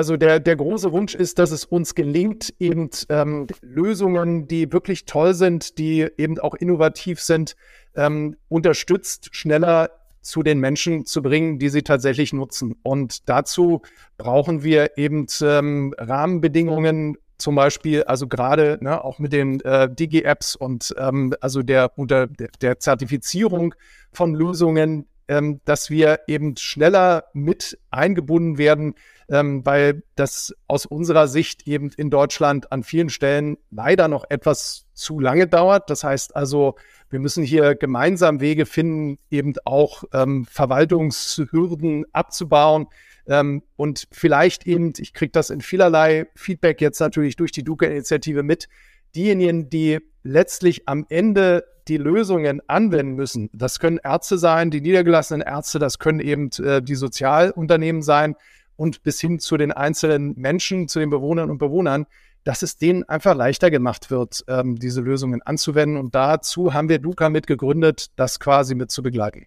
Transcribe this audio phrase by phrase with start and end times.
[0.00, 5.04] also der, der große Wunsch ist, dass es uns gelingt, eben ähm, Lösungen, die wirklich
[5.04, 7.54] toll sind, die eben auch innovativ sind,
[7.94, 9.90] ähm, unterstützt, schneller
[10.22, 12.76] zu den Menschen zu bringen, die sie tatsächlich nutzen.
[12.82, 13.82] Und dazu
[14.16, 20.56] brauchen wir eben ähm, Rahmenbedingungen, zum Beispiel, also gerade ne, auch mit den äh, Digi-Apps
[20.56, 23.74] und ähm, also der unter der, der Zertifizierung
[24.14, 28.96] von Lösungen, ähm, dass wir eben schneller mit eingebunden werden,
[29.28, 34.86] ähm, weil das aus unserer Sicht eben in Deutschland an vielen Stellen leider noch etwas
[34.92, 35.88] zu lange dauert.
[35.88, 36.74] Das heißt also,
[37.10, 42.88] wir müssen hier gemeinsam Wege finden, eben auch ähm, Verwaltungshürden abzubauen.
[43.28, 48.42] Ähm, und vielleicht eben, ich kriege das in vielerlei Feedback jetzt natürlich durch die Duca-Initiative
[48.42, 48.68] mit,
[49.14, 53.50] diejenigen, die letztlich am Ende die Lösungen anwenden müssen.
[53.52, 58.36] Das können Ärzte sein, die niedergelassenen Ärzte, das können eben äh, die Sozialunternehmen sein
[58.76, 62.06] und bis hin zu den einzelnen Menschen, zu den Bewohnern und Bewohnern
[62.44, 65.98] dass es denen einfach leichter gemacht wird, ähm, diese Lösungen anzuwenden.
[65.98, 69.46] Und dazu haben wir Duca mit gegründet, das quasi mit zu begleiten.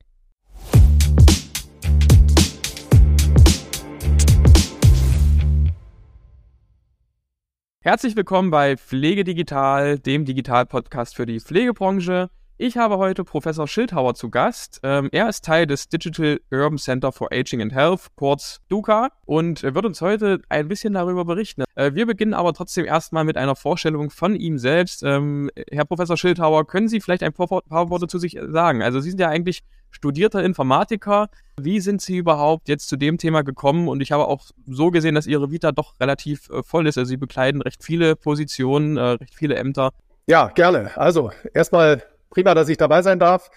[7.85, 12.29] Herzlich willkommen bei Pflege Digital, dem Digital-Podcast für die Pflegebranche.
[12.57, 14.79] Ich habe heute Professor Schildhauer zu Gast.
[14.83, 19.63] Ähm, er ist Teil des Digital Urban Center for Aging and Health, kurz DUCA, und
[19.63, 21.65] wird uns heute ein bisschen darüber berichten.
[21.75, 25.03] Äh, wir beginnen aber trotzdem erstmal mit einer Vorstellung von ihm selbst.
[25.03, 28.81] Ähm, Herr Professor Schildhauer, können Sie vielleicht ein paar, paar Worte zu sich sagen?
[28.81, 29.61] Also Sie sind ja eigentlich
[29.93, 31.29] studierter Informatiker.
[31.59, 33.87] Wie sind Sie überhaupt jetzt zu dem Thema gekommen?
[33.87, 36.97] Und ich habe auch so gesehen, dass Ihre Vita doch relativ äh, voll ist.
[36.97, 39.91] Also Sie bekleiden recht viele Positionen, äh, recht viele Ämter.
[40.27, 40.91] Ja, gerne.
[40.97, 43.49] Also erstmal prima, dass ich dabei sein darf.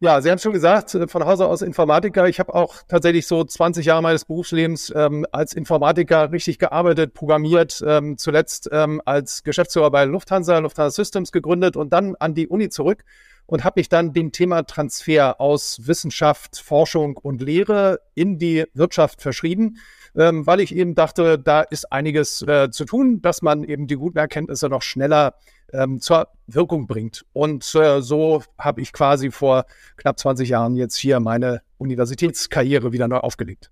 [0.00, 2.28] Ja, Sie haben schon gesagt, äh, von Hause aus Informatiker.
[2.28, 7.82] Ich habe auch tatsächlich so 20 Jahre meines Berufslebens ähm, als Informatiker richtig gearbeitet, programmiert,
[7.84, 12.68] ähm, zuletzt ähm, als Geschäftsführer bei Lufthansa, Lufthansa Systems gegründet und dann an die Uni
[12.68, 13.04] zurück
[13.48, 19.20] und habe mich dann dem Thema Transfer aus Wissenschaft, Forschung und Lehre in die Wirtschaft
[19.20, 19.78] verschrieben
[20.16, 23.96] ähm, weil ich eben dachte, da ist einiges äh, zu tun, dass man eben die
[23.96, 25.34] guten Erkenntnisse noch schneller
[25.72, 27.24] ähm, zur Wirkung bringt.
[27.32, 29.64] Und äh, so habe ich quasi vor
[29.96, 33.70] knapp 20 Jahren jetzt hier meine Universitätskarriere wieder neu aufgelegt.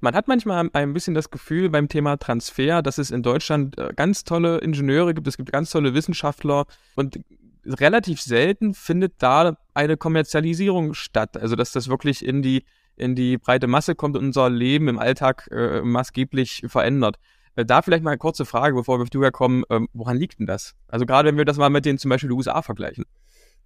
[0.00, 3.92] Man hat manchmal ein bisschen das Gefühl beim Thema Transfer, dass es in Deutschland äh,
[3.94, 7.20] ganz tolle Ingenieure gibt, es gibt ganz tolle Wissenschaftler und
[7.74, 11.36] relativ selten findet da eine Kommerzialisierung statt.
[11.36, 12.64] Also dass das wirklich in die
[12.96, 17.16] in die breite Masse kommt und unser Leben im Alltag äh, maßgeblich verändert.
[17.54, 19.62] Äh, da vielleicht mal eine kurze Frage, bevor wir auf Duga kommen.
[19.70, 20.74] Ähm, woran liegt denn das?
[20.88, 23.04] Also gerade wenn wir das mal mit den zum Beispiel den USA vergleichen.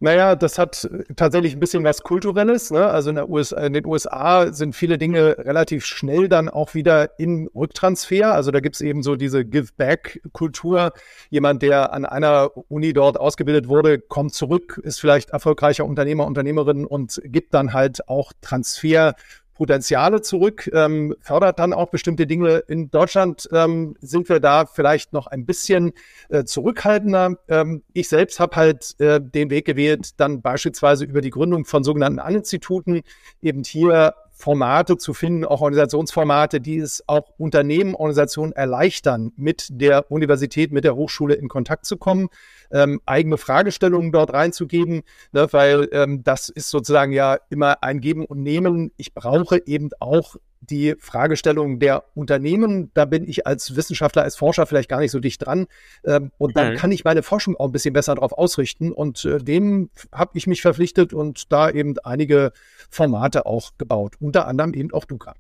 [0.03, 2.73] Naja, das hat tatsächlich ein bisschen was Kulturelles.
[2.73, 2.85] Ne?
[2.85, 7.47] Also in, USA, in, den USA sind viele Dinge relativ schnell dann auch wieder in
[7.55, 8.35] Rücktransfer.
[8.35, 10.93] Also da gibt's eben so diese Give-Back-Kultur.
[11.31, 16.85] Jemand, der an einer Uni dort ausgebildet wurde, kommt zurück, ist vielleicht erfolgreicher Unternehmer, Unternehmerin
[16.85, 19.15] und gibt dann halt auch Transfer
[19.63, 22.65] Potenziale zurück, ähm, fördert dann auch bestimmte Dinge.
[22.67, 25.93] In Deutschland ähm, sind wir da vielleicht noch ein bisschen
[26.31, 27.37] äh, zurückhaltender.
[27.47, 31.85] Ähm, ich selbst habe halt äh, den Weg gewählt, dann beispielsweise über die Gründung von
[31.85, 33.03] sogenannten An-Instituten
[33.41, 40.11] eben hier Formate zu finden, auch Organisationsformate, die es auch Unternehmen, Organisationen erleichtern, mit der
[40.11, 42.29] Universität, mit der Hochschule in Kontakt zu kommen,
[42.73, 48.25] ähm, eigene Fragestellungen dort reinzugeben, ne, weil ähm, das ist sozusagen ja immer ein Geben
[48.25, 48.91] und Nehmen.
[48.97, 52.91] Ich brauche eben auch die Fragestellung der Unternehmen.
[52.95, 55.67] Da bin ich als Wissenschaftler, als Forscher vielleicht gar nicht so dicht dran.
[56.05, 56.77] Ähm, und dann mhm.
[56.77, 58.93] kann ich meine Forschung auch ein bisschen besser darauf ausrichten.
[58.93, 62.53] Und äh, dem habe ich mich verpflichtet und da eben einige
[62.89, 64.15] Formate auch gebaut.
[64.21, 65.35] Unter anderem eben auch Duca.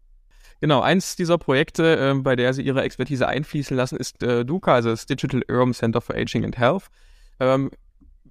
[0.61, 4.75] Genau, eins dieser Projekte, äh, bei der Sie Ihre Expertise einfließen lassen, ist äh, Duca,
[4.75, 6.85] also das Digital Urban Center for Aging and Health.
[7.41, 7.71] Ähm,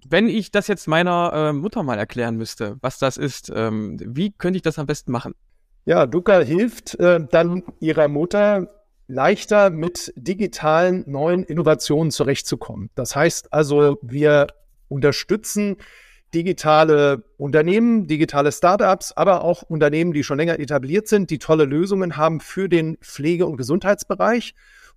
[0.08, 4.32] wenn ich das jetzt meiner äh, Mutter mal erklären müsste, was das ist, ähm, wie
[4.32, 5.36] könnte ich das am besten machen?
[5.86, 8.68] Ja, Duca hilft äh, dann ihrer Mutter
[9.08, 12.90] leichter mit digitalen neuen Innovationen zurechtzukommen.
[12.96, 14.48] Das heißt also, wir
[14.88, 15.78] unterstützen
[16.34, 22.16] digitale Unternehmen, digitale Startups, aber auch Unternehmen, die schon länger etabliert sind, die tolle Lösungen
[22.16, 24.54] haben für den Pflege- und Gesundheitsbereich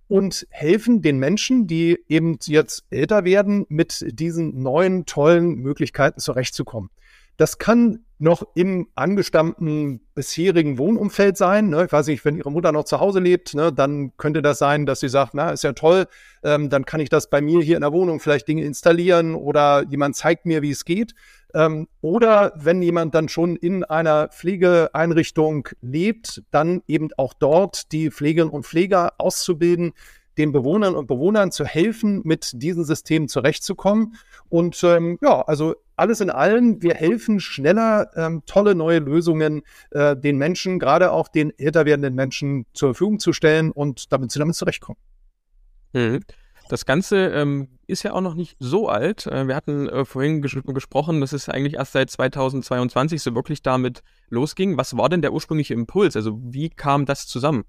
[0.07, 6.89] und helfen den Menschen, die eben jetzt älter werden, mit diesen neuen tollen Möglichkeiten zurechtzukommen.
[7.37, 11.69] Das kann noch im angestammten bisherigen Wohnumfeld sein.
[11.69, 11.85] Ne?
[11.85, 14.85] Ich weiß nicht, wenn Ihre Mutter noch zu Hause lebt, ne, dann könnte das sein,
[14.85, 16.07] dass sie sagt, na, ist ja toll,
[16.43, 19.83] ähm, dann kann ich das bei mir hier in der Wohnung vielleicht Dinge installieren oder
[19.89, 21.13] jemand zeigt mir, wie es geht.
[21.53, 28.11] Ähm, oder wenn jemand dann schon in einer Pflegeeinrichtung lebt, dann eben auch dort die
[28.11, 29.93] Pflegerinnen und Pfleger auszubilden,
[30.37, 34.15] den Bewohnern und Bewohnern zu helfen, mit diesen Systemen zurechtzukommen.
[34.49, 39.61] Und ähm, ja, also alles in allem, wir helfen schneller, ähm, tolle neue Lösungen
[39.91, 44.31] äh, den Menschen, gerade auch den älter werdenden Menschen zur Verfügung zu stellen und damit
[44.31, 44.99] sie damit zurechtkommen.
[45.93, 46.19] Mhm.
[46.67, 49.27] Das Ganze ähm, ist ja auch noch nicht so alt.
[49.27, 53.61] Äh, wir hatten äh, vorhin ges gesprochen, dass es eigentlich erst seit 2022 so wirklich
[53.61, 54.75] damit losging.
[54.75, 56.15] Was war denn der ursprüngliche Impuls?
[56.15, 57.65] Also wie kam das zusammen?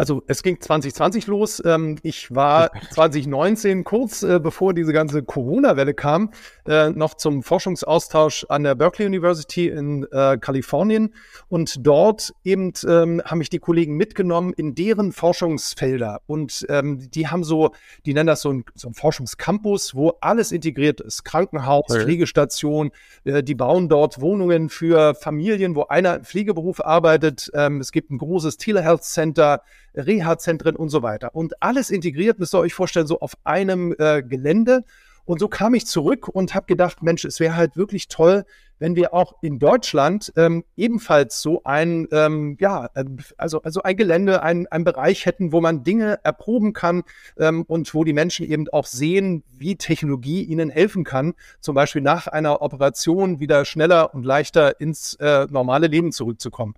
[0.00, 1.62] Also es ging 2020 los.
[1.62, 6.30] Ähm, ich war 2019, kurz äh, bevor diese ganze Corona-Welle kam,
[6.66, 11.12] äh, noch zum Forschungsaustausch an der Berkeley University in äh, Kalifornien.
[11.50, 16.22] Und dort eben ähm, haben mich die Kollegen mitgenommen in deren Forschungsfelder.
[16.26, 17.72] Und ähm, die haben so,
[18.06, 21.24] die nennen das so ein, so ein Forschungscampus, wo alles integriert ist.
[21.24, 22.04] Krankenhaus, okay.
[22.04, 22.90] Pflegestation.
[23.24, 27.50] Äh, die bauen dort Wohnungen für Familien, wo einer im Pflegeberuf arbeitet.
[27.52, 29.60] Ähm, es gibt ein großes Telehealth Center.
[29.94, 31.34] Reha-Zentren und so weiter.
[31.34, 34.84] Und alles integriert, müsst ihr euch vorstellen, so auf einem äh, Gelände.
[35.24, 38.44] Und so kam ich zurück und habe gedacht, Mensch, es wäre halt wirklich toll,
[38.80, 43.04] wenn wir auch in Deutschland ähm, ebenfalls so ein, ähm, ja, äh,
[43.36, 47.04] also, also ein Gelände, ein, ein Bereich hätten, wo man Dinge erproben kann
[47.38, 52.02] ähm, und wo die Menschen eben auch sehen, wie Technologie ihnen helfen kann, zum Beispiel
[52.02, 56.74] nach einer Operation wieder schneller und leichter ins äh, normale Leben zurückzukommen.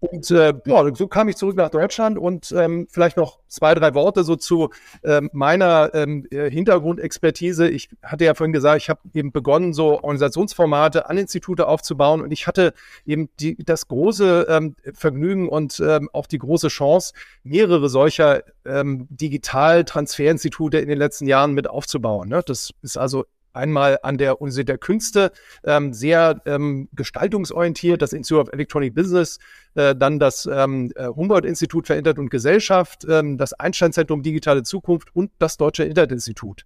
[0.00, 3.94] Und äh, ja, so kam ich zurück nach Deutschland und ähm, vielleicht noch zwei, drei
[3.94, 4.70] Worte so zu
[5.02, 7.68] ähm, meiner ähm, äh, Hintergrundexpertise.
[7.68, 12.32] Ich hatte ja vorhin gesagt, ich habe eben begonnen, so Organisationsformate an Institute aufzubauen und
[12.32, 12.74] ich hatte
[13.06, 19.06] eben die, das große ähm, Vergnügen und ähm, auch die große Chance, mehrere solcher ähm,
[19.10, 22.28] Digital-Transferinstitute in den letzten Jahren mit aufzubauen.
[22.28, 22.42] Ne?
[22.44, 25.32] Das ist also einmal an der Universität der Künste,
[25.64, 29.38] ähm, sehr ähm, gestaltungsorientiert, das Institute of Electronic Business,
[29.74, 35.14] äh, dann das ähm, äh, Humboldt-Institut für Internet und Gesellschaft, ähm, das Einstein-Zentrum Digitale Zukunft
[35.14, 36.64] und das Deutsche Internetinstitut.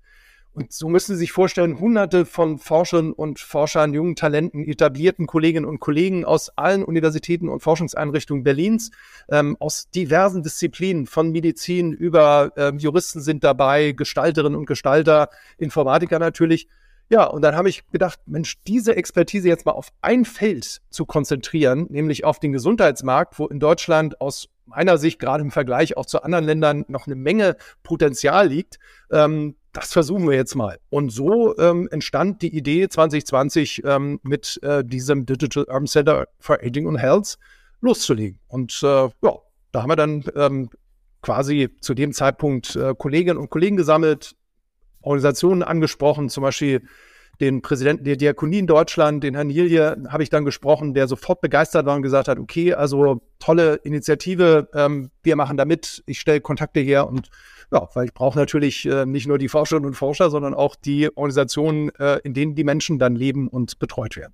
[0.58, 5.67] Und so müssen Sie sich vorstellen, hunderte von Forschern und Forschern, jungen Talenten, etablierten Kolleginnen
[5.67, 8.91] und Kollegen aus allen Universitäten und Forschungseinrichtungen Berlins,
[9.31, 16.19] ähm, aus diversen Disziplinen, von Medizin über ähm, Juristen sind dabei, Gestalterinnen und Gestalter, Informatiker
[16.19, 16.67] natürlich.
[17.10, 21.06] Ja, und dann habe ich gedacht, Mensch, diese Expertise jetzt mal auf ein Feld zu
[21.06, 26.05] konzentrieren, nämlich auf den Gesundheitsmarkt, wo in Deutschland aus meiner Sicht gerade im Vergleich auch
[26.05, 28.78] zu anderen Ländern noch eine Menge Potenzial liegt.
[29.10, 30.78] Ähm, das versuchen wir jetzt mal.
[30.90, 36.58] Und so ähm, entstand die Idee 2020 ähm, mit äh, diesem Digital Urban Center for
[36.62, 37.38] Aging and Health
[37.81, 38.38] loszulegen.
[38.49, 39.38] Und äh, ja,
[39.72, 40.70] da haben wir dann ähm,
[41.22, 44.34] quasi zu dem Zeitpunkt äh, Kolleginnen und Kollegen gesammelt,
[45.00, 46.83] Organisationen angesprochen, zum Beispiel
[47.41, 51.41] den Präsidenten der Diakonie in Deutschland, den Herrn Nilje, habe ich dann gesprochen, der sofort
[51.41, 56.19] begeistert war und gesagt hat, okay, also tolle Initiative, ähm, wir machen da mit, ich
[56.19, 57.31] stelle Kontakte her und
[57.71, 61.15] ja, weil ich brauche natürlich äh, nicht nur die Forscherinnen und Forscher, sondern auch die
[61.17, 64.33] Organisationen, äh, in denen die Menschen dann leben und betreut werden.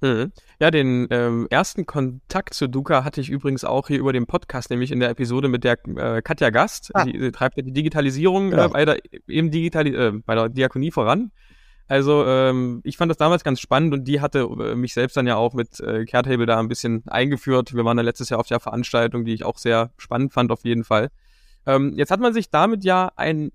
[0.00, 0.32] Mhm.
[0.58, 4.70] Ja, den ähm, ersten Kontakt zu Duca hatte ich übrigens auch hier über den Podcast,
[4.70, 6.90] nämlich in der Episode mit der äh, Katja Gast.
[6.94, 7.04] Ah.
[7.04, 8.66] Die, die treibt ja die Digitalisierung genau.
[8.66, 8.98] äh, bei, der,
[9.28, 11.32] eben Digitali äh, bei der Diakonie voran.
[11.86, 15.26] Also ähm, ich fand das damals ganz spannend und die hatte äh, mich selbst dann
[15.26, 17.74] ja auch mit äh, Caretable da ein bisschen eingeführt.
[17.74, 20.64] Wir waren da letztes Jahr auf der Veranstaltung, die ich auch sehr spannend fand auf
[20.64, 21.10] jeden Fall.
[21.66, 23.50] Ähm, jetzt hat man sich damit ja ein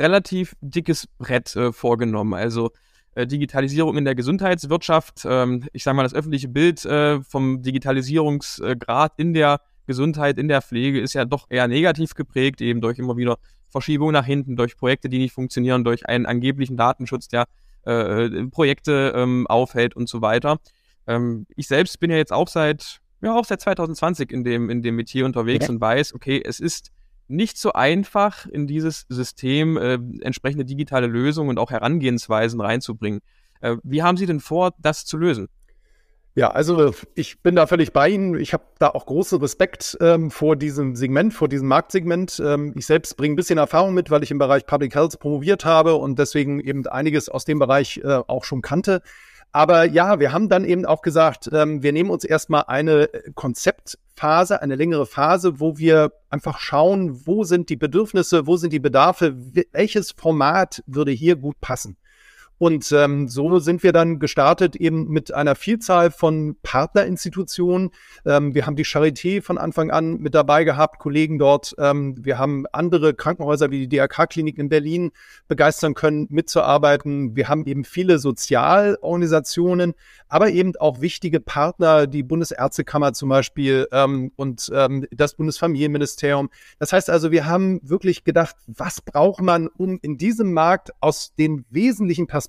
[0.00, 2.34] relativ dickes Brett äh, vorgenommen.
[2.34, 2.85] Also äh,
[3.24, 5.24] Digitalisierung in der Gesundheitswirtschaft.
[5.24, 10.60] Ähm, ich sage mal, das öffentliche Bild äh, vom Digitalisierungsgrad in der Gesundheit, in der
[10.60, 13.38] Pflege ist ja doch eher negativ geprägt, eben durch immer wieder
[13.70, 17.46] Verschiebung nach hinten, durch Projekte, die nicht funktionieren, durch einen angeblichen Datenschutz, der
[17.86, 20.58] äh, äh, Projekte ähm, aufhält und so weiter.
[21.06, 24.82] Ähm, ich selbst bin ja jetzt auch seit, ja, auch seit 2020 in dem, in
[24.82, 25.72] dem Metier unterwegs ja.
[25.72, 26.90] und weiß, okay, es ist
[27.28, 33.20] nicht so einfach, in dieses System äh, entsprechende digitale Lösungen und auch Herangehensweisen reinzubringen.
[33.60, 35.48] Äh, wie haben Sie denn vor, das zu lösen?
[36.36, 38.38] Ja, also ich bin da völlig bei Ihnen.
[38.38, 42.42] Ich habe da auch großen Respekt ähm, vor diesem Segment, vor diesem Marktsegment.
[42.44, 45.64] Ähm, ich selbst bringe ein bisschen Erfahrung mit, weil ich im Bereich Public Health promoviert
[45.64, 49.00] habe und deswegen eben einiges aus dem Bereich äh, auch schon kannte.
[49.52, 54.60] Aber ja, wir haben dann eben auch gesagt, ähm, wir nehmen uns erstmal eine Konzeptphase,
[54.60, 59.34] eine längere Phase, wo wir einfach schauen, wo sind die Bedürfnisse, wo sind die Bedarfe,
[59.72, 61.96] welches Format würde hier gut passen.
[62.58, 67.90] Und ähm, so sind wir dann gestartet eben mit einer Vielzahl von Partnerinstitutionen.
[68.24, 71.74] Ähm, wir haben die Charité von Anfang an mit dabei gehabt, Kollegen dort.
[71.78, 75.12] Ähm, wir haben andere Krankenhäuser wie die DRK-Klinik in Berlin
[75.48, 77.36] begeistern können, mitzuarbeiten.
[77.36, 79.92] Wir haben eben viele Sozialorganisationen,
[80.28, 86.48] aber eben auch wichtige Partner, die Bundesärztekammer zum Beispiel ähm, und ähm, das Bundesfamilienministerium.
[86.78, 91.34] Das heißt also, wir haben wirklich gedacht, was braucht man, um in diesem Markt aus
[91.34, 92.45] den wesentlichen Perspektiven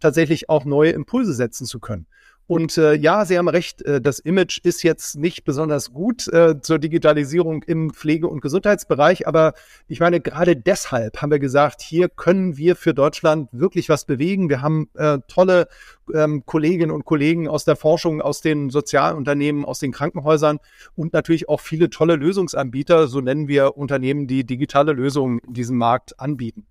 [0.00, 2.06] tatsächlich auch neue Impulse setzen zu können.
[2.48, 6.60] Und äh, ja, Sie haben recht, äh, das Image ist jetzt nicht besonders gut äh,
[6.60, 9.54] zur Digitalisierung im Pflege- und Gesundheitsbereich, aber
[9.88, 14.48] ich meine, gerade deshalb haben wir gesagt, hier können wir für Deutschland wirklich was bewegen.
[14.48, 15.66] Wir haben äh, tolle
[16.14, 20.60] ähm, Kolleginnen und Kollegen aus der Forschung, aus den Sozialunternehmen, aus den Krankenhäusern
[20.94, 25.78] und natürlich auch viele tolle Lösungsanbieter, so nennen wir Unternehmen, die digitale Lösungen in diesem
[25.78, 26.66] Markt anbieten.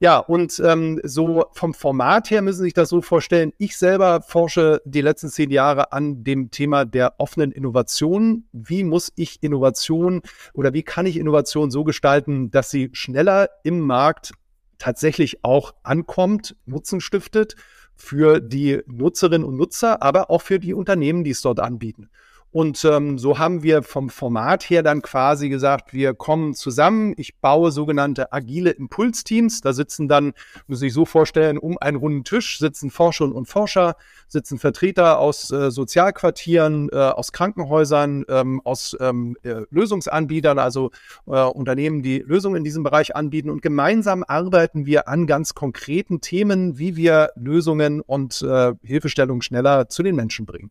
[0.00, 3.52] Ja, und ähm, so vom Format her müssen Sie sich das so vorstellen.
[3.58, 8.44] Ich selber forsche die letzten zehn Jahre an dem Thema der offenen Innovation.
[8.52, 10.22] Wie muss ich Innovation
[10.54, 14.34] oder wie kann ich Innovation so gestalten, dass sie schneller im Markt
[14.78, 17.56] tatsächlich auch ankommt, Nutzen stiftet
[17.96, 22.08] für die Nutzerinnen und Nutzer, aber auch für die Unternehmen, die es dort anbieten.
[22.50, 27.12] Und ähm, so haben wir vom Format her dann quasi gesagt, wir kommen zusammen.
[27.18, 29.60] Ich baue sogenannte agile Impulsteams.
[29.60, 30.32] Da sitzen dann,
[30.66, 33.96] muss ich so vorstellen, um einen runden Tisch sitzen Forscherinnen und Forscher,
[34.28, 40.90] sitzen Vertreter aus äh, Sozialquartieren, äh, aus Krankenhäusern, ähm, aus ähm, äh, Lösungsanbietern, also
[41.26, 43.50] äh, Unternehmen, die Lösungen in diesem Bereich anbieten.
[43.50, 49.90] Und gemeinsam arbeiten wir an ganz konkreten Themen, wie wir Lösungen und äh, Hilfestellungen schneller
[49.90, 50.70] zu den Menschen bringen.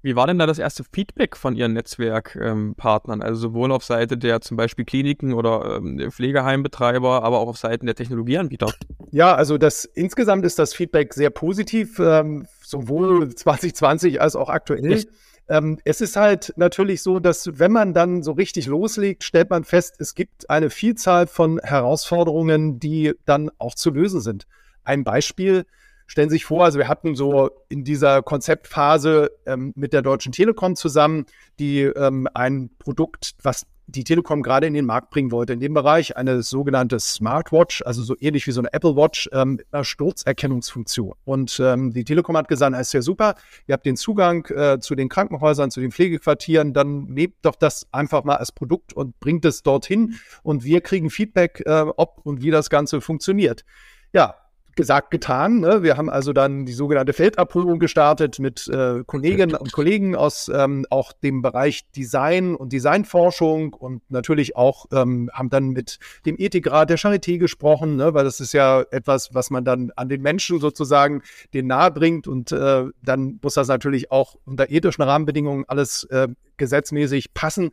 [0.00, 3.20] Wie war denn da das erste Feedback von Ihren Netzwerkpartnern?
[3.20, 7.58] Ähm, also sowohl auf Seite der zum Beispiel Kliniken oder ähm, Pflegeheimbetreiber, aber auch auf
[7.58, 8.72] Seiten der Technologieanbieter?
[9.10, 15.04] Ja, also das insgesamt ist das Feedback sehr positiv, ähm, sowohl 2020 als auch aktuell.
[15.48, 19.64] Ähm, es ist halt natürlich so, dass wenn man dann so richtig loslegt, stellt man
[19.64, 24.46] fest, es gibt eine Vielzahl von Herausforderungen, die dann auch zu lösen sind.
[24.84, 25.64] Ein Beispiel,
[26.08, 30.32] stellen Sie sich vor, also wir hatten so in dieser Konzeptphase ähm, mit der Deutschen
[30.32, 31.26] Telekom zusammen,
[31.60, 35.72] die ähm, ein Produkt, was die Telekom gerade in den Markt bringen wollte, in dem
[35.72, 39.84] Bereich eine sogenannte Smartwatch, also so ähnlich wie so eine Apple Watch ähm, mit einer
[39.84, 41.14] Sturzerkennungsfunktion.
[41.24, 43.34] Und ähm, die Telekom hat gesagt, das ist ja super,
[43.66, 47.86] ihr habt den Zugang äh, zu den Krankenhäusern, zu den Pflegequartieren, dann nehmt doch das
[47.90, 52.42] einfach mal als Produkt und bringt es dorthin und wir kriegen Feedback, äh, ob und
[52.42, 53.64] wie das Ganze funktioniert.
[54.12, 54.34] Ja,
[54.78, 55.58] gesagt, getan.
[55.58, 55.82] Ne?
[55.82, 60.86] Wir haben also dann die sogenannte Feldabholung gestartet mit äh, Kolleginnen und Kollegen aus ähm,
[60.88, 66.88] auch dem Bereich Design und Designforschung und natürlich auch ähm, haben dann mit dem Ethikrat
[66.90, 68.14] der Charité gesprochen, ne?
[68.14, 72.28] weil das ist ja etwas, was man dann an den Menschen sozusagen den nahe bringt
[72.28, 77.72] und äh, dann muss das natürlich auch unter ethischen Rahmenbedingungen alles äh, gesetzmäßig passen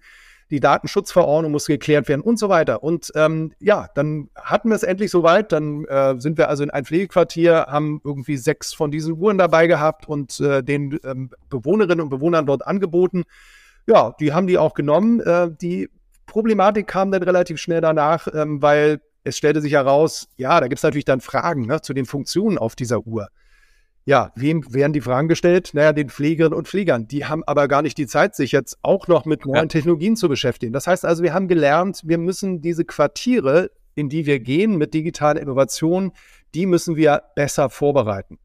[0.52, 2.84] die Datenschutzverordnung muss geklärt werden und so weiter.
[2.84, 5.52] Und ähm, ja, dann hatten wir es endlich soweit.
[5.52, 9.68] Dann äh, sind wir also in ein Pflegequartier, haben irgendwie sechs von diesen Uhren dabei
[9.68, 13.24] gehabt und äh, den ähm, Bewohnerinnen und Bewohnern dort angeboten.
[13.88, 15.20] Ja, die haben die auch genommen.
[15.20, 15.90] Äh, die
[16.28, 20.80] Problematik kam dann relativ schnell danach, ähm, weil es stellte sich heraus, ja, da gibt
[20.80, 23.28] es natürlich dann Fragen ne, zu den Funktionen auf dieser Uhr.
[24.08, 25.72] Ja, wem werden die Fragen gestellt?
[25.74, 27.08] Naja, den Pflegerinnen und Pflegern.
[27.08, 29.66] Die haben aber gar nicht die Zeit, sich jetzt auch noch mit neuen ja.
[29.66, 30.74] Technologien zu beschäftigen.
[30.74, 34.94] Das heißt also, wir haben gelernt, wir müssen diese Quartiere, in die wir gehen mit
[34.94, 36.12] digitaler Innovation,
[36.54, 38.38] die müssen wir besser vorbereiten.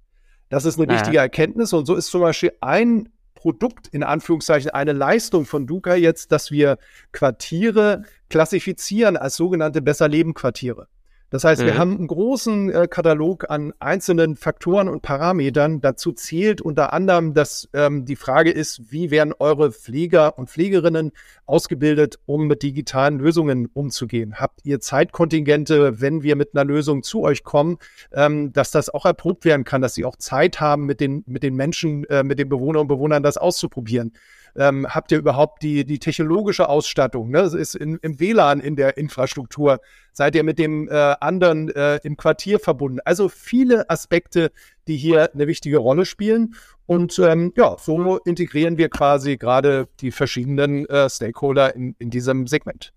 [0.49, 0.99] Das ist eine ja.
[0.99, 5.95] wichtige Erkenntnis und so ist zum Beispiel ein Produkt, in Anführungszeichen, eine Leistung von Duca
[5.95, 6.79] jetzt, dass wir
[7.13, 10.89] Quartiere klassifizieren als sogenannte Besser-Leben-Quartiere.
[11.31, 11.67] Das heißt, mhm.
[11.67, 15.81] wir haben einen großen äh, Katalog an einzelnen Faktoren und Parametern.
[15.81, 21.13] Dazu zählt unter anderem, dass ähm, die Frage ist, wie werden eure Pfleger und Pflegerinnen
[21.47, 24.35] ausgebildet, um mit digitalen Lösungen umzugehen?
[24.41, 27.79] Habt ihr Zeitkontingente, wenn wir mit einer Lösung zu euch kommen,
[28.13, 31.45] ähm, dass das auch erprobt werden kann, dass sie auch Zeit haben, mit den, mit
[31.45, 34.13] den Menschen, äh, mit den Bewohnern und Bewohnern das auszuprobieren?
[34.57, 37.31] Ähm, habt ihr überhaupt die, die technologische Ausstattung?
[37.31, 37.39] Ne?
[37.39, 39.81] Das ist in, im WLAN in der Infrastruktur.
[40.13, 42.99] Seid ihr mit dem äh, anderen äh, im Quartier verbunden?
[43.05, 44.51] Also viele Aspekte,
[44.89, 46.55] die hier eine wichtige Rolle spielen.
[46.87, 52.47] Und ähm, ja, so integrieren wir quasi gerade die verschiedenen äh, Stakeholder in, in diesem
[52.47, 52.93] Segment.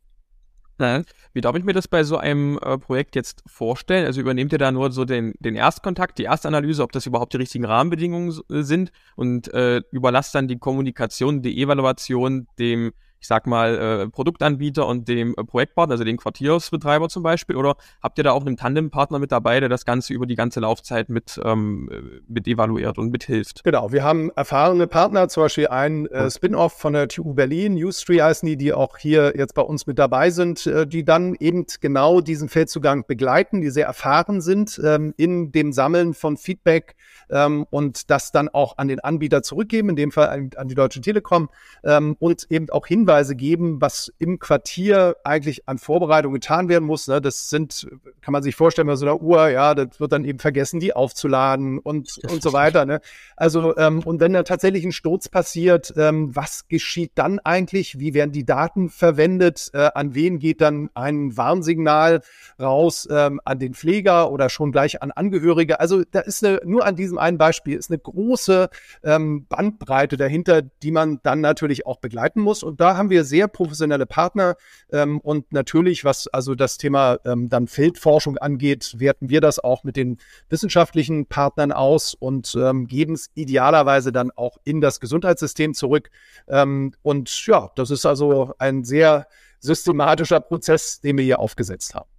[1.34, 4.06] Wie darf ich mir das bei so einem äh, Projekt jetzt vorstellen?
[4.06, 7.38] Also übernehmt ihr da nur so den, den Erstkontakt, die Erstanalyse, ob das überhaupt die
[7.38, 13.48] richtigen Rahmenbedingungen äh, sind und äh, überlasst dann die Kommunikation, die Evaluation dem, ich sag
[13.48, 17.56] mal, äh, Produktanbieter und dem äh, Projektpartner, also dem Quartiersbetreiber zum Beispiel?
[17.56, 20.60] Oder habt ihr da auch einen Tandempartner mit dabei, der das Ganze über die ganze
[20.60, 21.90] Laufzeit mit, ähm,
[22.28, 23.64] mit evaluiert und mithilft?
[23.64, 28.24] Genau, wir haben erfahrene Partner, zum Beispiel ein äh, Spin-off von der TU Berlin, Ustream
[28.24, 31.66] heißen die, die auch hier jetzt bei uns mit dabei sind, äh, die dann eben
[31.80, 36.98] genau diesen Feldzugang begleiten, die sehr erfahren sind ähm, in dem Sammeln von Feedback
[37.30, 40.76] ähm, und das dann auch an den Anbieter zurückgeben, in dem Fall an, an die
[40.76, 41.48] Deutsche Telekom
[41.86, 47.08] ähm, und eben auch Hinweise geben, was im Quartier eigentlich an Vorbereitung getan werden muss.
[47.08, 47.22] Ne?
[47.22, 47.88] Das sind,
[48.22, 50.94] kann man sich vorstellen, bei so einer Uhr, ja, das wird dann eben vergessen, die
[50.96, 52.86] aufzuladen und, und so weiter.
[52.86, 53.02] Ne?
[53.38, 58.00] Also, ähm, und wenn da tatsächlich ein Sturz passiert, ähm, was geschieht dann eigentlich?
[58.00, 59.70] Wie werden die Daten verwendet?
[59.74, 62.22] Äh, an wen geht dann ein Warnsignal
[62.60, 63.08] raus?
[63.12, 65.80] Ähm, an den Pfleger oder schon gleich an Angehörige?
[65.80, 68.70] Also, da ist eine, nur an diesem einen Beispiel, ist eine große
[69.04, 72.64] ähm, Bandbreite dahinter, die man dann natürlich auch begleiten muss.
[72.64, 74.56] Und da haben wir sehr professionelle Partner.
[74.92, 79.84] Ähm, und natürlich, was also das Thema ähm, dann Feldforschung angeht, werten wir das auch
[79.84, 80.18] mit den
[80.50, 86.10] wissenschaftlichen Partnern aus und ähm, geben es idealerweise dann auch in das Gesundheitssystem zurück.
[86.48, 89.28] Ähm, und ja, das ist also ein sehr
[89.60, 92.13] systematischer Prozess, den wir hier aufgesetzt haben.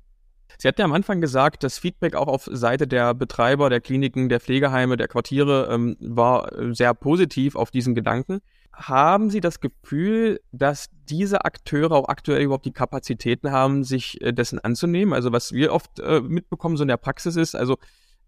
[0.58, 4.28] Sie hatten ja am Anfang gesagt, das Feedback auch auf Seite der Betreiber, der Kliniken,
[4.28, 8.40] der Pflegeheime, der Quartiere ähm, war sehr positiv auf diesen Gedanken.
[8.72, 14.32] Haben Sie das Gefühl, dass diese Akteure auch aktuell überhaupt die Kapazitäten haben, sich äh,
[14.32, 15.14] dessen anzunehmen?
[15.14, 17.76] Also was wir oft äh, mitbekommen, so in der Praxis ist, also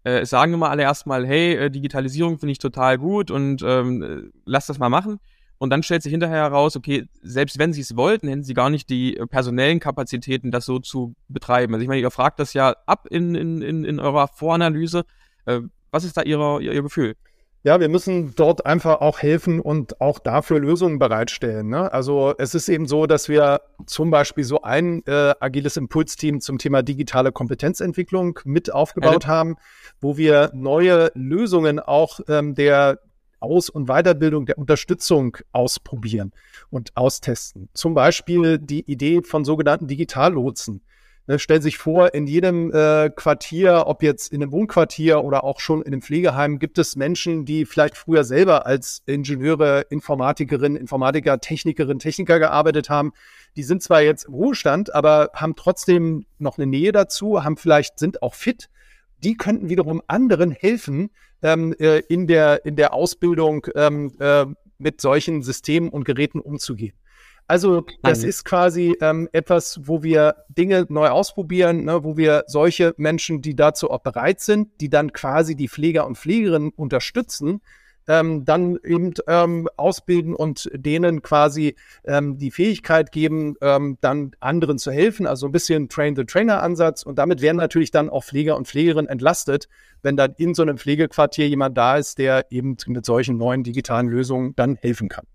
[0.03, 4.31] äh, sagen immer alle erstmal, hey, äh, Digitalisierung finde ich total gut und ähm, äh,
[4.45, 5.19] lass das mal machen.
[5.59, 8.69] Und dann stellt sich hinterher heraus, okay, selbst wenn sie es wollten, hätten sie gar
[8.69, 11.73] nicht die äh, personellen Kapazitäten, das so zu betreiben.
[11.73, 15.03] Also ich meine, ihr fragt das ja ab in, in, in, in eurer Voranalyse.
[15.45, 15.61] Äh,
[15.91, 17.15] was ist da ihrer, ihr, ihr Gefühl?
[17.63, 21.67] Ja, wir müssen dort einfach auch helfen und auch dafür Lösungen bereitstellen.
[21.67, 21.91] Ne?
[21.91, 26.59] Also es ist eben so, dass wir zum Beispiel so ein äh, agiles Impulsteam zum
[26.59, 29.29] Thema digitale Kompetenzentwicklung mit aufgebaut ja.
[29.29, 29.55] haben,
[29.99, 32.99] wo wir neue Lösungen auch ähm, der
[33.39, 36.31] aus- und Weiterbildung der Unterstützung ausprobieren
[36.69, 37.69] und austesten.
[37.73, 40.81] Zum Beispiel die Idee von sogenannten Digitallotsen.
[41.29, 45.59] Ne, stellen sich vor, in jedem äh, Quartier, ob jetzt in einem Wohnquartier oder auch
[45.59, 51.41] schon in einem Pflegeheim, gibt es Menschen, die vielleicht früher selber als Ingenieure, Informatikerin, Informatiker,
[51.41, 53.11] Technikerin, Techniker gearbeitet haben.
[53.57, 57.99] Die sind zwar jetzt im Ruhestand, aber haben trotzdem noch eine Nähe dazu, haben vielleicht,
[57.99, 58.69] sind auch fit.
[59.21, 61.09] Die könnten wiederum anderen helfen,
[61.41, 64.45] ähm, äh, in, der, in der Ausbildung ähm, äh,
[64.77, 66.93] mit solchen Systemen und Geräten umzugehen.
[67.49, 72.93] Also das ist quasi ähm, etwas, wo wir Dinge neu ausprobieren, ne, wo wir solche
[72.97, 77.61] Menschen, die dazu auch bereit sind, die dann quasi die Pfleger und Pflegerinnen unterstützen,
[78.07, 84.77] ähm, dann eben ähm, ausbilden und denen quasi ähm, die Fähigkeit geben, ähm, dann anderen
[84.77, 85.27] zu helfen.
[85.27, 87.03] Also ein bisschen Train-the-Trainer-Ansatz.
[87.03, 89.67] Und damit werden natürlich dann auch Pfleger und Pflegerinnen entlastet,
[90.01, 94.07] wenn dann in so einem Pflegequartier jemand da ist, der eben mit solchen neuen digitalen
[94.07, 95.25] Lösungen dann helfen kann.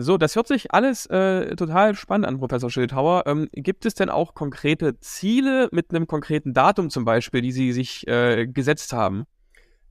[0.00, 3.24] So, das hört sich alles äh, total spannend an, Professor Schildhauer.
[3.26, 7.72] Ähm, gibt es denn auch konkrete Ziele mit einem konkreten Datum zum Beispiel, die Sie
[7.72, 9.24] sich äh, gesetzt haben?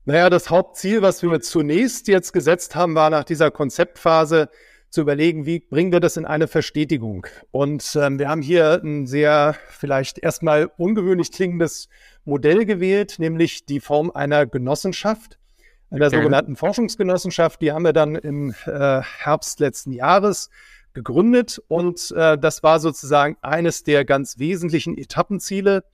[0.08, 4.48] Naja, das Hauptziel, was wir zunächst jetzt gesetzt haben, war nach dieser Konzeptphase
[4.88, 7.26] zu überlegen, wie bringen wir das in eine Verstetigung.
[7.50, 11.90] Und ähm, wir haben hier ein sehr vielleicht erstmal ungewöhnlich klingendes
[12.24, 15.38] Modell gewählt, nämlich die Form einer Genossenschaft,
[15.90, 17.60] einer sogenannten Forschungsgenossenschaft.
[17.60, 20.48] Die haben wir dann im äh, Herbst letzten Jahres
[20.94, 25.84] gegründet und äh, das war sozusagen eines der ganz wesentlichen Etappenziele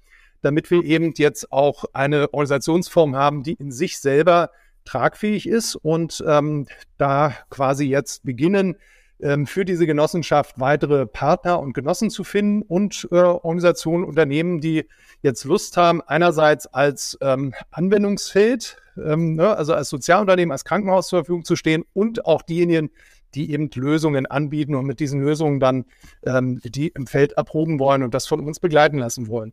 [0.45, 4.51] damit wir eben jetzt auch eine Organisationsform haben, die in sich selber
[4.85, 6.67] tragfähig ist und ähm,
[6.99, 8.77] da quasi jetzt beginnen,
[9.21, 14.87] ähm, für diese Genossenschaft weitere Partner und Genossen zu finden und äh, Organisationen, Unternehmen, die
[15.23, 21.21] jetzt Lust haben, einerseits als ähm, Anwendungsfeld, ähm, ne, also als Sozialunternehmen, als Krankenhaus zur
[21.21, 22.91] Verfügung zu stehen und auch diejenigen,
[23.35, 25.87] die eben Lösungen anbieten und mit diesen Lösungen dann
[26.25, 29.53] ähm, die im Feld erproben wollen und das von uns begleiten lassen wollen.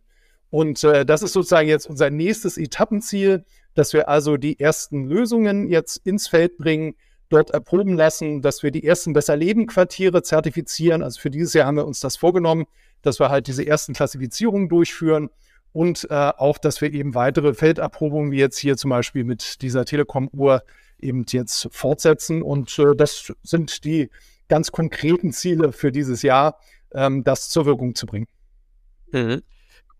[0.51, 5.67] Und äh, das ist sozusagen jetzt unser nächstes Etappenziel, dass wir also die ersten Lösungen
[5.67, 6.95] jetzt ins Feld bringen,
[7.29, 11.01] dort erproben lassen, dass wir die ersten Besser-Leben-Quartiere zertifizieren.
[11.01, 12.65] Also für dieses Jahr haben wir uns das vorgenommen,
[13.01, 15.29] dass wir halt diese ersten Klassifizierungen durchführen
[15.73, 19.85] und äh, auch, dass wir eben weitere Felderprobungen, wie jetzt hier zum Beispiel mit dieser
[19.85, 20.63] Telekom-Uhr,
[20.99, 22.41] eben jetzt fortsetzen.
[22.41, 24.09] Und äh, das sind die
[24.49, 26.59] ganz konkreten Ziele für dieses Jahr,
[26.93, 28.27] ähm, das zur Wirkung zu bringen.
[29.13, 29.41] Mhm.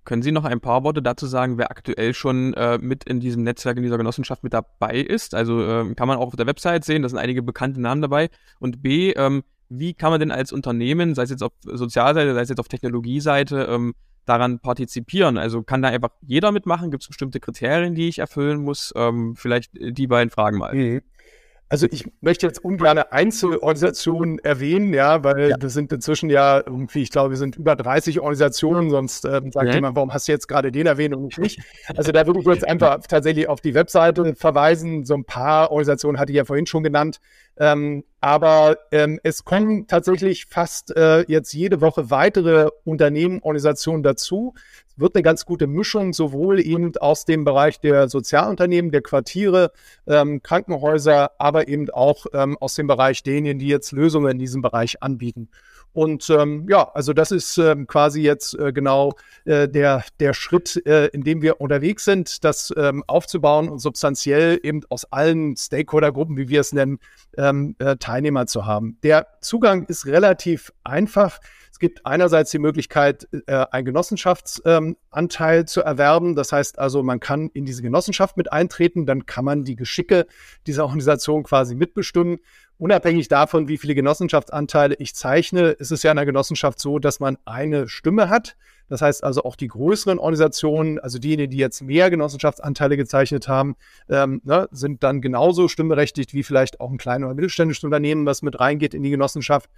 [0.03, 3.43] Können Sie noch ein paar Worte dazu sagen, wer aktuell schon äh, mit in diesem
[3.43, 5.35] Netzwerk, in dieser Genossenschaft mit dabei ist?
[5.35, 8.29] Also äh, kann man auch auf der Website sehen, da sind einige bekannte Namen dabei.
[8.59, 12.41] Und B, ähm, wie kann man denn als Unternehmen, sei es jetzt auf Sozialseite, sei
[12.41, 13.93] es jetzt auf Technologieseite, ähm,
[14.25, 15.37] daran partizipieren?
[15.37, 16.89] Also kann da einfach jeder mitmachen?
[16.89, 18.91] Gibt es bestimmte Kriterien, die ich erfüllen muss?
[18.95, 20.73] Ähm, vielleicht die beiden Fragen mal.
[20.73, 21.01] Mhm.
[21.71, 25.57] Also ich möchte jetzt ungern Einzelorganisationen erwähnen, ja, weil ja.
[25.57, 29.67] das sind inzwischen ja irgendwie, ich glaube, wir sind über 30 Organisationen, sonst äh, sagt
[29.67, 29.75] ja.
[29.75, 31.61] jemand, warum hast du jetzt gerade den erwähnt und nicht
[31.95, 35.05] Also da würde ich jetzt einfach tatsächlich auf die Webseite verweisen.
[35.05, 37.21] So ein paar Organisationen hatte ich ja vorhin schon genannt.
[37.57, 44.55] Ähm, aber ähm, es kommen tatsächlich fast äh, jetzt jede Woche weitere Unternehmen, Organisationen dazu.
[45.01, 49.71] Wird eine ganz gute Mischung, sowohl eben aus dem Bereich der Sozialunternehmen, der Quartiere,
[50.07, 54.61] ähm, Krankenhäuser, aber eben auch ähm, aus dem Bereich derjenigen, die jetzt Lösungen in diesem
[54.61, 55.49] Bereich anbieten.
[55.93, 59.13] Und ähm, ja, also das ist ähm, quasi jetzt äh, genau
[59.45, 64.59] äh, der, der Schritt, äh, in dem wir unterwegs sind, das ähm, aufzubauen und substanziell
[64.63, 66.99] eben aus allen Stakeholdergruppen, wie wir es nennen,
[67.37, 68.97] ähm, äh, Teilnehmer zu haben.
[69.03, 71.39] Der Zugang ist relativ einfach.
[71.81, 76.35] Es gibt einerseits die Möglichkeit, äh, einen Genossenschaftsanteil ähm, zu erwerben.
[76.35, 80.27] Das heißt also, man kann in diese Genossenschaft mit eintreten, dann kann man die Geschicke
[80.67, 82.37] dieser Organisation quasi mitbestimmen.
[82.77, 87.19] Unabhängig davon, wie viele Genossenschaftsanteile ich zeichne, ist es ja in der Genossenschaft so, dass
[87.19, 88.57] man eine Stimme hat.
[88.87, 93.75] Das heißt also auch die größeren Organisationen, also diejenigen, die jetzt mehr Genossenschaftsanteile gezeichnet haben,
[94.07, 98.43] ähm, ne, sind dann genauso stimmberechtigt wie vielleicht auch ein kleines oder mittelständisches Unternehmen, was
[98.43, 99.71] mit reingeht in die Genossenschaft.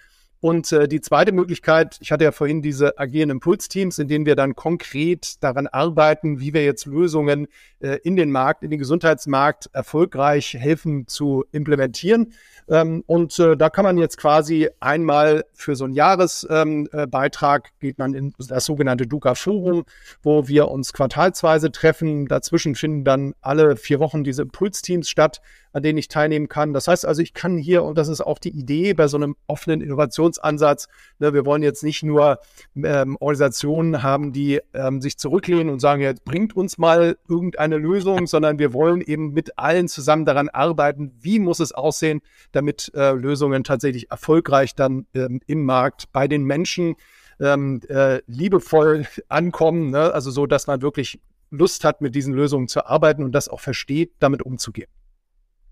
[0.44, 4.36] Und äh, die zweite Möglichkeit, ich hatte ja vorhin diese agilen Impulsteams, in denen wir
[4.36, 7.48] dann konkret daran arbeiten, wie wir jetzt Lösungen
[7.80, 12.34] äh, in den Markt, in den Gesundheitsmarkt erfolgreich helfen zu implementieren.
[12.68, 17.80] Ähm, und äh, da kann man jetzt quasi einmal für so einen Jahresbeitrag ähm, äh,
[17.80, 19.86] geht man in das sogenannte Duca Forum,
[20.24, 22.28] wo wir uns quartalsweise treffen.
[22.28, 25.40] Dazwischen finden dann alle vier Wochen diese Impulsteams statt
[25.74, 26.74] an denen ich teilnehmen kann.
[26.74, 29.36] Das heißt also, ich kann hier, und das ist auch die Idee bei so einem
[29.48, 30.88] offenen Innovationsansatz,
[31.20, 32.40] ne, wir wollen jetzt nicht nur
[32.76, 38.28] ähm, Organisationen haben, die ähm, sich zurücklehnen und sagen, jetzt bringt uns mal irgendeine Lösung,
[38.28, 43.12] sondern wir wollen eben mit allen zusammen daran arbeiten, wie muss es aussehen, damit äh,
[43.12, 46.96] Lösungen tatsächlich erfolgreich dann ähm, im Markt bei den Menschen
[47.40, 50.14] ähm, äh, liebevoll ankommen, ne?
[50.14, 53.60] also so, dass man wirklich Lust hat, mit diesen Lösungen zu arbeiten und das auch
[53.60, 54.90] versteht, damit umzugehen.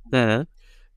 [0.10, 0.46] Mhm.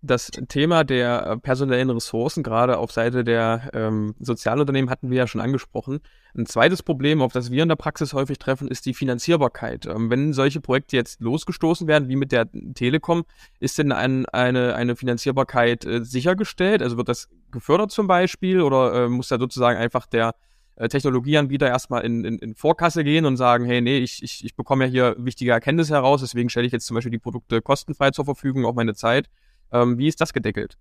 [0.06, 5.26] Das Thema der äh, personellen Ressourcen, gerade auf Seite der ähm, Sozialunternehmen, hatten wir ja
[5.26, 6.00] schon angesprochen.
[6.36, 9.86] Ein zweites Problem, auf das wir in der Praxis häufig treffen, ist die Finanzierbarkeit.
[9.86, 13.24] Ähm, wenn solche Projekte jetzt losgestoßen werden, wie mit der Telekom,
[13.60, 16.82] ist denn ein, eine, eine Finanzierbarkeit äh, sichergestellt?
[16.82, 20.34] Also wird das gefördert zum Beispiel oder äh, muss da sozusagen einfach der
[20.76, 24.56] äh, Technologieanbieter erstmal in, in, in Vorkasse gehen und sagen, hey, nee, ich, ich, ich
[24.56, 28.10] bekomme ja hier wichtige Erkenntnisse heraus, deswegen stelle ich jetzt zum Beispiel die Produkte kostenfrei
[28.10, 29.28] zur Verfügung, auch meine Zeit.
[29.72, 30.76] Ähm, wie ist das gedeckelt?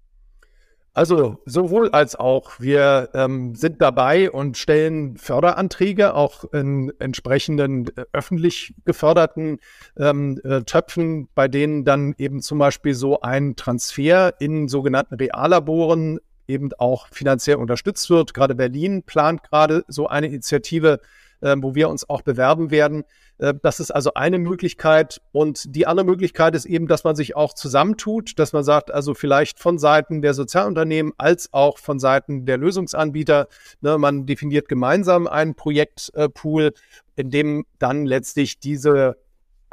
[0.96, 2.60] Also sowohl als auch.
[2.60, 9.58] Wir ähm, sind dabei und stellen Förderanträge auch in entsprechenden äh, öffentlich geförderten
[9.98, 16.20] ähm, äh, Töpfen, bei denen dann eben zum Beispiel so ein Transfer in sogenannten Reallaboren
[16.48, 18.34] eben auch finanziell unterstützt wird.
[18.34, 21.00] Gerade Berlin plant gerade so eine Initiative,
[21.42, 23.04] äh, wo wir uns auch bewerben werden.
[23.38, 25.22] Äh, das ist also eine Möglichkeit.
[25.32, 29.14] Und die andere Möglichkeit ist eben, dass man sich auch zusammentut, dass man sagt, also
[29.14, 33.48] vielleicht von Seiten der Sozialunternehmen als auch von Seiten der Lösungsanbieter,
[33.82, 36.74] ne, man definiert gemeinsam einen Projektpool,
[37.16, 39.18] in dem dann letztlich diese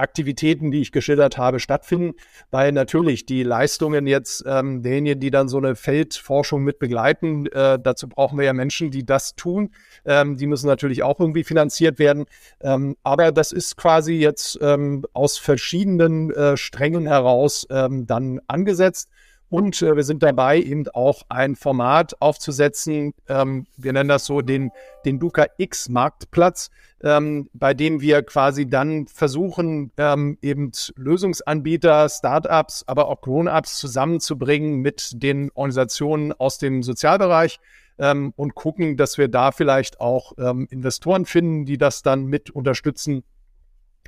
[0.00, 2.14] Aktivitäten, die ich geschildert habe, stattfinden,
[2.50, 7.78] weil natürlich die Leistungen jetzt ähm, derjenigen, die dann so eine Feldforschung mit begleiten, äh,
[7.78, 9.70] dazu brauchen wir ja Menschen, die das tun.
[10.04, 12.26] Ähm, die müssen natürlich auch irgendwie finanziert werden.
[12.60, 19.08] Ähm, aber das ist quasi jetzt ähm, aus verschiedenen äh, Strängen heraus ähm, dann angesetzt.
[19.50, 23.12] Und äh, wir sind dabei, eben auch ein Format aufzusetzen.
[23.28, 24.70] Ähm, wir nennen das so den,
[25.04, 26.70] den Duca X Marktplatz,
[27.02, 34.80] ähm, bei dem wir quasi dann versuchen, ähm, eben Lösungsanbieter, Startups, aber auch Grown-ups zusammenzubringen
[34.80, 37.58] mit den Organisationen aus dem Sozialbereich
[37.98, 42.50] ähm, und gucken, dass wir da vielleicht auch ähm, Investoren finden, die das dann mit
[42.50, 43.24] unterstützen.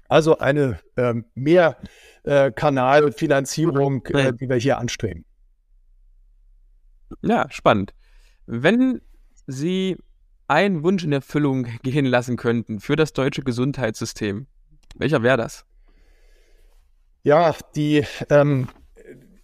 [0.09, 1.79] Also eine ähm, mehr
[2.23, 2.53] äh,
[4.29, 5.25] äh, die wir hier anstreben.
[7.21, 7.93] Ja, spannend.
[8.47, 9.01] Wenn
[9.47, 9.97] Sie
[10.49, 14.47] einen Wunsch in Erfüllung gehen lassen könnten für das deutsche Gesundheitssystem,
[14.97, 15.65] welcher wäre das?
[17.23, 18.69] Ja, die, ähm,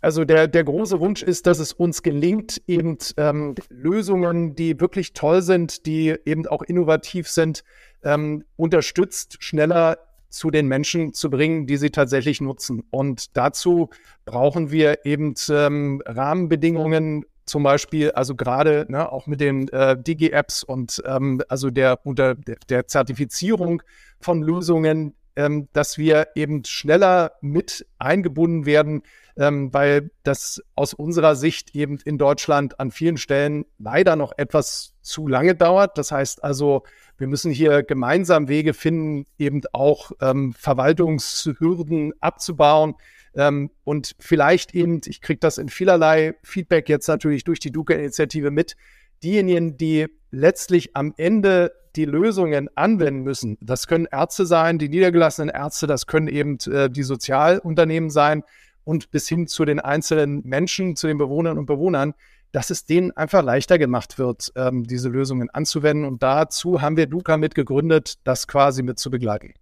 [0.00, 5.12] also der, der große Wunsch ist, dass es uns gelingt, eben ähm, Lösungen, die wirklich
[5.12, 7.64] toll sind, die eben auch innovativ sind,
[8.02, 12.84] ähm, unterstützt, schneller zu den Menschen zu bringen, die sie tatsächlich nutzen.
[12.90, 13.90] Und dazu
[14.24, 20.62] brauchen wir eben ähm, Rahmenbedingungen, zum Beispiel, also gerade ne, auch mit den äh, Digi-Apps
[20.62, 23.82] und ähm, also der unter der, Zertifizierung
[24.20, 29.02] von Lösungen, ähm, dass wir eben schneller mit eingebunden werden,
[29.36, 34.94] ähm, weil das aus unserer Sicht eben in Deutschland an vielen Stellen leider noch etwas
[35.08, 35.98] zu lange dauert.
[35.98, 36.84] Das heißt also,
[37.16, 42.94] wir müssen hier gemeinsam Wege finden, eben auch ähm, Verwaltungshürden abzubauen.
[43.34, 48.50] Ähm, und vielleicht eben, ich kriege das in vielerlei Feedback jetzt natürlich durch die Duca-Initiative
[48.50, 48.76] mit,
[49.22, 53.58] diejenigen, die letztlich am Ende die Lösungen anwenden müssen.
[53.60, 58.44] Das können Ärzte sein, die niedergelassenen Ärzte, das können eben äh, die Sozialunternehmen sein
[58.84, 62.14] und bis hin zu den einzelnen Menschen, zu den Bewohnern und Bewohnern,
[62.52, 66.06] dass es denen einfach leichter gemacht wird, ähm, diese Lösungen anzuwenden.
[66.06, 69.54] Und dazu haben wir Duca mit gegründet, das quasi mit zu begleiten.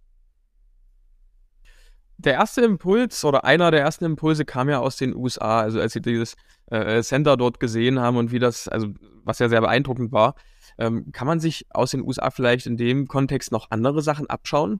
[2.19, 5.93] Der erste Impuls oder einer der ersten Impulse kam ja aus den USA, also als
[5.93, 6.35] sie dieses
[6.71, 8.87] äh, Center dort gesehen haben und wie das, also
[9.23, 10.33] was ja sehr beeindruckend war.
[10.79, 14.79] Ähm, kann man sich aus den USA vielleicht in dem Kontext noch andere Sachen abschauen?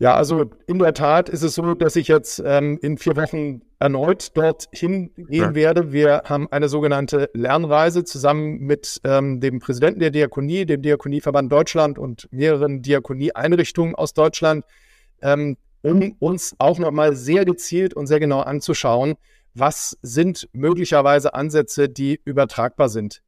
[0.00, 3.62] Ja, also in der Tat ist es so, dass ich jetzt ähm, in vier Wochen
[3.78, 5.54] erneut dorthin gehen ja.
[5.54, 5.92] werde.
[5.92, 11.98] Wir haben eine sogenannte Lernreise zusammen mit ähm, dem Präsidenten der Diakonie, dem Diakonieverband Deutschland
[11.98, 14.64] und mehreren Diakonieeinrichtungen aus Deutschland,
[15.22, 19.14] ähm, um uns auch nochmal sehr gezielt und sehr genau anzuschauen,
[19.54, 23.22] was sind möglicherweise Ansätze, die übertragbar sind.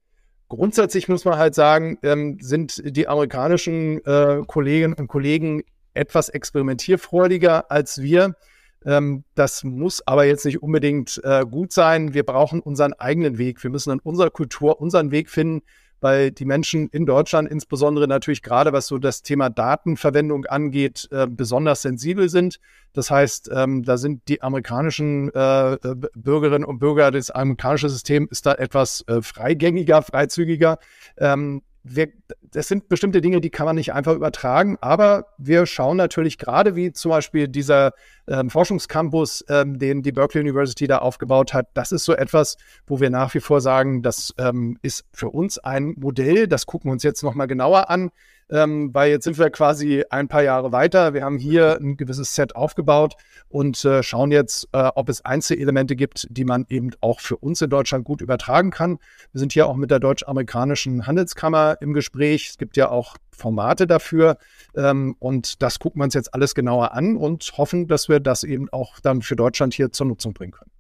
[0.49, 5.63] Grundsätzlich muss man halt sagen, ähm, sind die amerikanischen äh, Kolleginnen und Kollegen
[5.97, 8.37] etwas experimentierfreudiger als wir.
[8.85, 12.15] Ähm, das muss aber jetzt nicht unbedingt äh, gut sein.
[12.15, 13.63] Wir brauchen unseren eigenen Weg.
[13.63, 15.63] Wir müssen in unserer Kultur unseren Weg finden,
[16.01, 21.27] weil die Menschen in Deutschland insbesondere natürlich gerade was so das Thema Datenverwendung angeht, äh,
[21.29, 22.61] besonders sensibel sind.
[22.93, 28.29] Das heißt, ähm, da sind die amerikanischen äh, äh Bürgerinnen und Bürger, das amerikanische System
[28.31, 30.79] ist da etwas äh, freigängiger, freizügiger.
[31.17, 32.09] Ähm, wir,
[32.51, 36.75] das sind bestimmte Dinge, die kann man nicht einfach übertragen, aber wir schauen natürlich gerade,
[36.75, 37.93] wie zum Beispiel dieser
[38.29, 43.01] ähm, Forschungscampus, ähm, den die Berkeley University da aufgebaut hat, das ist so etwas, wo
[43.01, 46.93] wir nach wie vor sagen, das ähm, ist für uns ein Modell, das gucken wir
[46.93, 48.11] uns jetzt nochmal genauer an
[48.51, 51.15] ähm, weil jetzt sind wir quasi ein paar Jahre weiter.
[51.15, 53.17] Wir haben hier ein gewisses Set aufgebaut
[53.49, 57.61] und äh, schauen jetzt, äh, ob es Einzelelemente gibt, die man eben auch für uns
[57.61, 58.99] in Deutschland gut übertragen kann.
[59.33, 62.51] Wir sind hier auch mit der deutsch-amerikanischen Handelskammer im Gespräch.
[62.51, 64.39] Es gibt ja auch Formate dafür
[64.75, 68.45] ähm, und das gucken wir uns jetzt alles genauer an und hoffen, dass wir das
[68.45, 70.71] eben auch dann für Deutschland hier zur Nutzung bringen können.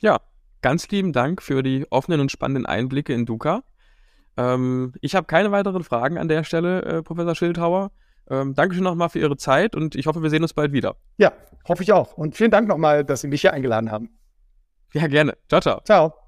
[0.00, 0.20] Ja,
[0.62, 3.62] ganz lieben Dank für die offenen und spannenden Einblicke in Duca.
[4.36, 7.90] Ähm, ich habe keine weiteren Fragen an der Stelle, äh, Professor Schildhauer.
[8.30, 10.96] Ähm, Dankeschön nochmal für Ihre Zeit und ich hoffe, wir sehen uns bald wieder.
[11.18, 11.32] Ja,
[11.68, 12.16] hoffe ich auch.
[12.16, 14.10] Und vielen Dank nochmal, dass Sie mich hier eingeladen haben.
[14.94, 15.36] Ja, gerne.
[15.48, 15.80] Ciao, ciao.
[15.84, 16.21] Ciao.